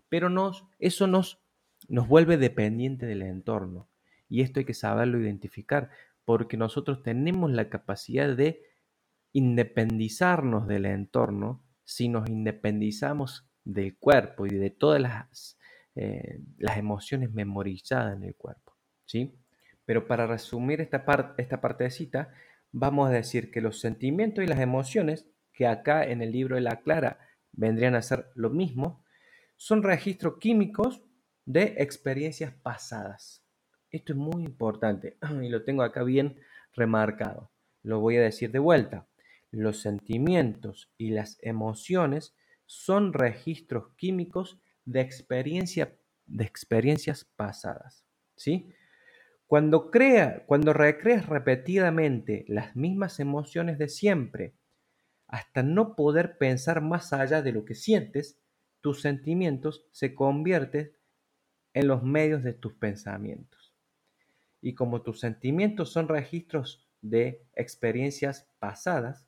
[0.09, 1.41] Pero nos, eso nos,
[1.89, 3.89] nos vuelve dependiente del entorno.
[4.29, 5.91] Y esto hay que saberlo identificar,
[6.25, 8.63] porque nosotros tenemos la capacidad de
[9.33, 15.59] independizarnos del entorno si nos independizamos del cuerpo y de todas las,
[15.95, 19.39] eh, las emociones memorizadas en el cuerpo, ¿sí?
[19.85, 22.33] Pero para resumir esta, parte esta partecita,
[22.71, 26.63] vamos a decir que los sentimientos y las emociones, que acá en el libro de
[26.63, 27.19] la Clara
[27.53, 29.05] vendrían a ser lo mismo,
[29.57, 31.03] son registros químicos
[31.45, 33.45] de experiencias pasadas.
[33.91, 36.41] Esto es muy importante y lo tengo acá bien
[36.73, 37.51] remarcado.
[37.83, 39.07] Lo voy a decir de vuelta.
[39.53, 42.35] Los sentimientos y las emociones
[42.67, 45.09] son registros químicos de,
[46.27, 48.05] de experiencias pasadas.
[48.35, 48.73] ¿sí?
[49.47, 54.55] Cuando, crea, cuando recreas repetidamente las mismas emociones de siempre,
[55.29, 58.41] hasta no poder pensar más allá de lo que sientes,
[58.81, 60.93] tus sentimientos se convierten
[61.75, 63.75] en los medios de tus pensamientos.
[64.63, 69.27] Y como tus sentimientos son registros de experiencias pasadas,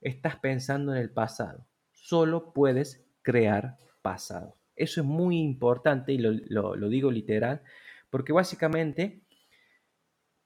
[0.00, 1.66] estás pensando en el pasado.
[1.92, 4.56] Solo puedes crear pasado.
[4.76, 7.62] Eso es muy importante y lo, digo literal
[8.10, 9.22] porque básicamente,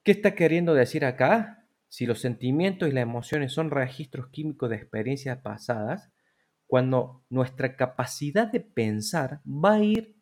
[0.03, 1.67] ¿qué está queriendo decir acá?
[1.89, 6.11] Si los sentimientos y las emociones son registros químicos de experiencias pasadas,
[6.67, 10.17] cuando nuestra capacidad de pensar va a ir,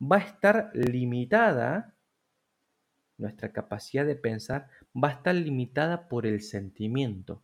[0.00, 1.94] va a estar limitada,
[3.18, 7.42] nuestra capacidad de pensar va a estar limitada por el sentimiento.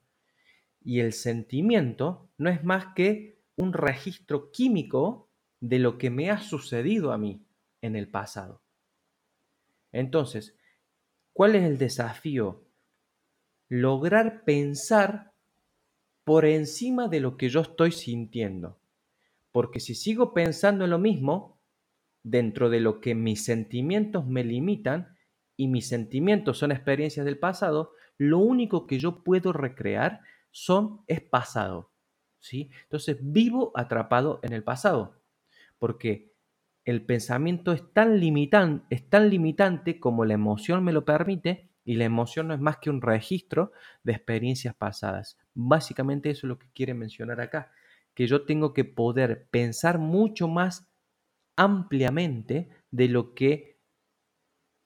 [0.85, 6.39] Y el sentimiento no es más que un registro químico de lo que me ha
[6.39, 7.47] sucedido a mí
[7.81, 8.63] en el pasado.
[9.93, 10.57] Entonces,
[11.33, 12.69] ¿cuál es el desafío?
[13.69, 15.33] Lograr pensar
[16.25, 18.79] por encima de lo que yo estoy sintiendo.
[19.53, 21.61] Porque si sigo pensando en lo mismo,
[22.23, 25.17] dentro de lo que mis sentimientos me limitan,
[25.57, 30.21] y mis sentimientos son experiencias del pasado, lo único que yo puedo recrear
[30.55, 31.91] son es pasado.
[32.39, 32.71] ¿sí?
[32.85, 35.21] Entonces vivo atrapado en el pasado,
[35.79, 36.33] porque
[36.85, 41.95] el pensamiento es tan, limitan, es tan limitante como la emoción me lo permite y
[41.95, 43.73] la emoción no es más que un registro
[44.05, 45.39] de experiencias pasadas.
[45.55, 47.73] Básicamente eso es lo que quiere mencionar acá,
[48.15, 50.87] que yo tengo que poder pensar mucho más
[51.57, 53.81] ampliamente de lo que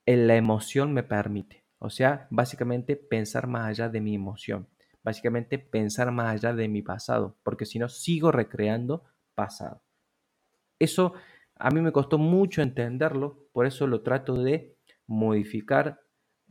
[0.06, 1.64] la emoción me permite.
[1.78, 4.68] O sea, básicamente pensar más allá de mi emoción.
[5.02, 9.82] Básicamente pensar más allá de mi pasado, porque si no sigo recreando pasado.
[10.78, 11.14] Eso
[11.56, 14.76] a mí me costó mucho entenderlo, por eso lo trato de
[15.06, 16.00] modificar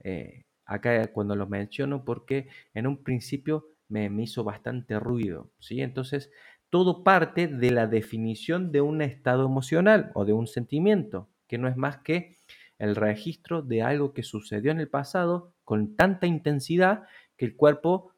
[0.03, 5.51] eh, acá cuando lo menciono, porque en un principio me, me, hizo bastante ruido.
[5.59, 5.81] ¿sí?
[5.81, 6.29] Entonces,
[6.69, 11.69] todo parte de la definición de un estado emocional o de un sentimiento, que no
[11.69, 12.37] es más que
[12.77, 17.03] el registro de algo que sucedió en el pasado con tanta intensidad
[17.37, 18.11] que el cuerpo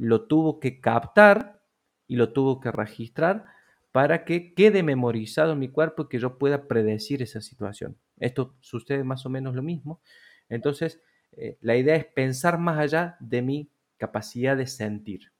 [0.00, 1.62] lo tuvo que captar
[2.08, 3.44] y lo tuvo que registrar
[3.92, 7.98] para que quede memorizado en mi cuerpo y que yo pueda predecir esa situación.
[8.18, 10.00] Esto sucede más o menos lo mismo.
[10.48, 15.32] Entonces, eh, la idea es pensar más allá de mi capacidad de sentir.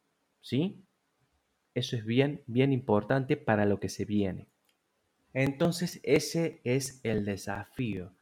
[0.43, 0.85] ¿Sí?
[1.75, 4.47] Eso es bien, bien importante para lo que se viene.
[5.33, 8.13] Entonces, ese es el desafío,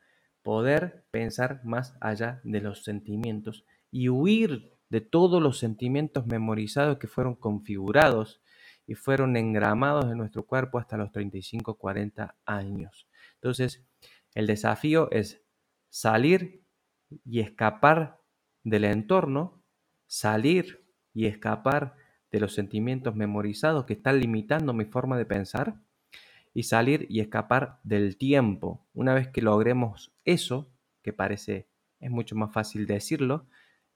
[0.45, 7.09] poder pensar más allá de los sentimientos y huir de todos los sentimientos memorizados que
[7.09, 8.41] fueron configurados
[8.87, 13.07] y fueron engramados en nuestro cuerpo hasta los 35, 40 años.
[13.35, 13.85] Entonces,
[14.35, 15.43] el desafío es
[15.91, 16.65] salir
[17.25, 18.21] y escapar
[18.65, 19.63] del entorno,
[20.07, 21.97] salir y escapar
[22.31, 25.81] de los sentimientos memorizados que están limitando mi forma de pensar
[26.55, 28.87] y salir y escapar del tiempo.
[28.95, 30.71] Una vez que logremos eso,
[31.03, 31.69] que parece
[32.01, 33.47] es mucho más fácil decirlo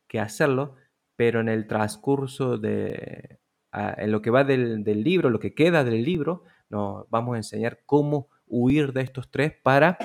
[0.09, 0.77] que hacerlo,
[1.23, 3.39] pero en el transcurso de,
[3.73, 7.83] en lo que va del, libro, lo que queda del libro, nos vamos a enseñar
[7.87, 9.99] cómo huir de estos tres para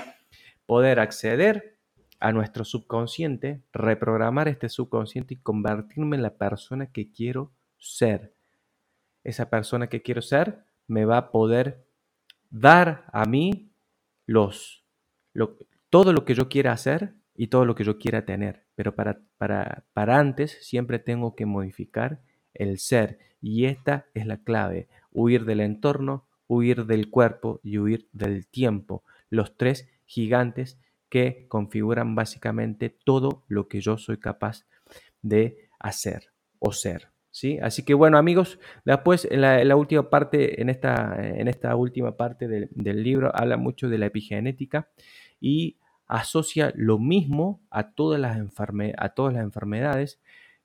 [0.64, 1.76] poder acceder
[2.20, 8.32] a nuestro subconsciente, reprogramar este subconsciente y convertirme en la persona que quiero ser.
[9.24, 11.84] Esa persona que quiero ser me va a poder
[12.48, 13.72] dar a mí
[14.24, 14.84] los,
[15.90, 18.67] todo lo que yo quiera hacer y todo lo que yo quiera tener.
[18.78, 22.20] Pero para, para, para antes siempre tengo que modificar
[22.54, 23.18] el ser.
[23.40, 29.02] Y esta es la clave, huir del entorno, huir del cuerpo y huir del tiempo.
[29.30, 34.64] Los tres gigantes que configuran básicamente todo lo que yo soy capaz
[35.22, 36.28] de hacer
[36.60, 37.08] o ser.
[37.32, 37.58] ¿sí?
[37.60, 42.46] Así que bueno amigos, después en la, última parte, en esta, en esta última parte
[42.46, 44.88] del, libro habla mucho de la epigenética
[45.40, 45.77] y
[46.08, 48.38] asocia lo mismo a todas las,
[48.96, 50.20] a todas las enfermedades.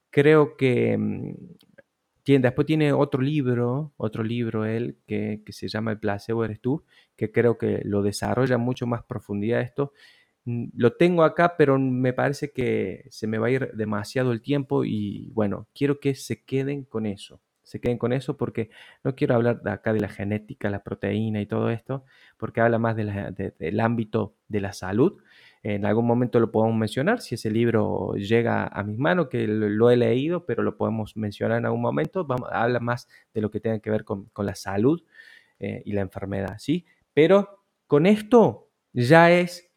[0.09, 1.33] Creo que mm,
[2.41, 6.83] después tiene otro libro, otro libro él, que, se llama El placebo eres tú,
[7.15, 9.93] que creo que lo desarrolla mucho más profundidad esto.
[10.45, 14.41] Mm, lo tengo acá, pero me parece que se me va a ir demasiado el
[14.41, 17.41] tiempo y bueno, quiero que se queden con eso.
[17.63, 18.69] Se queden con eso porque
[19.03, 22.05] no quiero hablar de acá de la genética, la proteína y todo esto,
[22.37, 25.21] porque habla más del ámbito de la salud
[25.63, 29.89] en algún momento lo podemos mencionar, si ese libro llega a mis manos, que lo
[29.89, 32.27] he leído, pero lo podemos mencionar en algún momento.
[32.51, 35.01] Habla más de lo que tenga que ver con, la salud
[35.59, 36.85] eh, y la enfermedad, ¿sí?
[37.13, 39.71] Pero con esto ya es,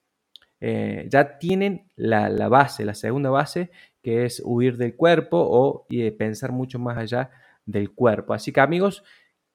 [0.59, 3.71] eh, ya tienen la, base, la segunda base,
[4.03, 5.87] que es huir del cuerpo o
[6.19, 7.31] pensar mucho más allá
[7.67, 8.33] del cuerpo.
[8.33, 9.03] Así que amigos,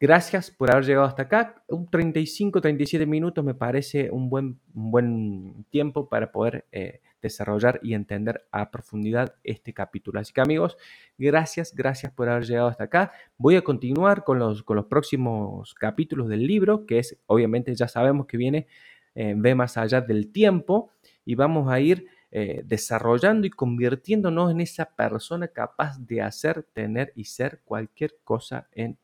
[0.02, 1.64] Gracias por haber llegado hasta acá.
[1.68, 7.94] Un 35, 37 minutos me parece un buen, buen tiempo para poder eh, desarrollar y
[7.94, 10.20] entender a profundidad este capítulo.
[10.20, 10.76] Así que amigos,
[11.20, 13.12] gracias, gracias por haber llegado hasta acá.
[13.38, 17.88] Voy a continuar con los, con los próximos capítulos del libro, que es, obviamente ya
[17.88, 18.66] sabemos que viene,
[19.14, 20.90] eh, ve más allá del tiempo
[21.24, 27.12] y vamos a ir eh, desarrollando y convirtiéndonos en esa persona capaz de hacer, tener
[27.16, 28.98] y ser cualquier cosa en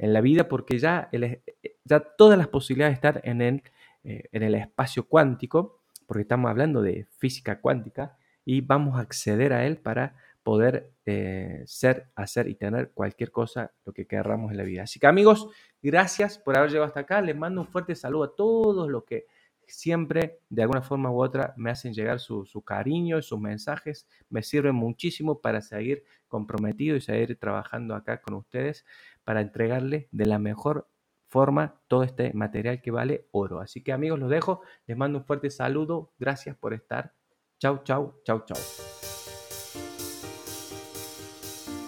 [0.00, 1.42] en la vida porque ya, eh,
[1.84, 3.62] ya todas las posibilidades están en el,
[4.02, 8.16] eh, en el espacio cuántico, porque estamos hablando de física cuántica,
[8.46, 13.72] y vamos a acceder a él para poder eh, ser, hacer y tener cualquier cosa,
[13.84, 14.84] lo que querramos en la vida.
[14.84, 15.48] Así que amigos,
[15.82, 17.20] gracias por haber llegado hasta acá.
[17.20, 19.26] Les mando un fuerte saludo a todos los que
[19.70, 24.06] siempre, de alguna forma u otra, me hacen llegar su, cariño, sus mensajes.
[24.28, 28.84] Me sirven muchísimo para seguir comprometido y seguir trabajando acá con ustedes
[29.24, 30.88] para entregarle de la mejor
[31.28, 33.60] forma todo este material que vale oro.
[33.60, 34.62] Así que amigos, los dejo.
[34.86, 36.12] Les mando un fuerte saludo.
[36.18, 37.14] Gracias por estar.
[37.58, 38.58] Chau, chau, chau, chau.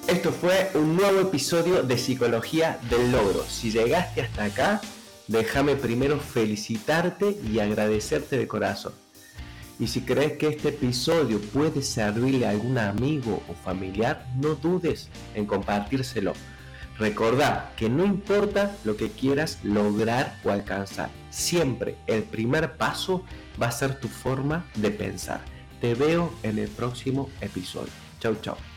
[0.08, 3.42] Esto fue un nuevo episodio de Psicología del Logro.
[3.44, 4.80] Si llegaste hasta acá,
[5.28, 8.92] déjame primero felicitarte y agradecerte de corazón.
[9.78, 15.08] Y si crees que este episodio puede servirle a algún amigo o familiar, no dudes
[15.34, 16.34] en compartírselo
[16.98, 23.24] Recordad que no importa lo que quieras lograr o alcanzar, siempre el primer paso
[23.60, 25.40] va a ser tu forma de pensar.
[25.80, 27.92] Te veo en el próximo episodio.
[28.20, 28.71] Chau, chau.